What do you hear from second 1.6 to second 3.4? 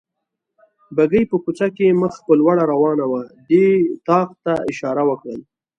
کې مخ په لوړه روانه وه،